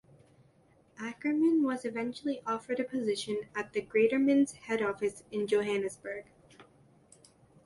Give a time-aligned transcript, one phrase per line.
[0.99, 6.25] Ackerman was eventually offered a position at Greatermans head office in Johannesburg.